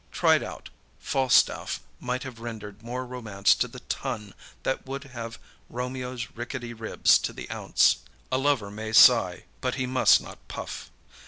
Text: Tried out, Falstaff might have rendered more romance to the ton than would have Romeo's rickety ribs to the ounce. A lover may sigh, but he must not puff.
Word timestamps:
Tried 0.11 0.41
out, 0.41 0.69
Falstaff 0.97 1.79
might 1.99 2.23
have 2.23 2.39
rendered 2.39 2.81
more 2.81 3.05
romance 3.05 3.53
to 3.53 3.67
the 3.67 3.81
ton 3.81 4.33
than 4.63 4.79
would 4.83 5.03
have 5.03 5.37
Romeo's 5.69 6.29
rickety 6.33 6.73
ribs 6.73 7.19
to 7.19 7.31
the 7.31 7.47
ounce. 7.51 7.97
A 8.31 8.39
lover 8.39 8.71
may 8.71 8.93
sigh, 8.93 9.43
but 9.61 9.75
he 9.75 9.85
must 9.85 10.19
not 10.19 10.39
puff. 10.47 10.89